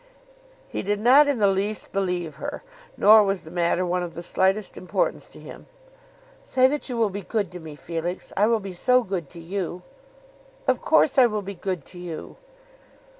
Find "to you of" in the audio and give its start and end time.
9.29-10.81